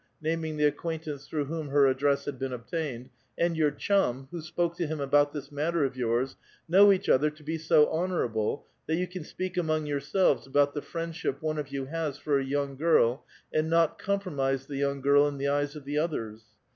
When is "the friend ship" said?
10.73-11.39